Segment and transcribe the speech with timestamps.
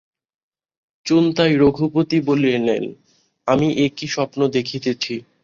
[1.05, 2.83] চোন্তাই রঘুপতি বলিলেন,
[3.47, 5.13] আমি এ কি স্বপ্ন দেখিতেছি!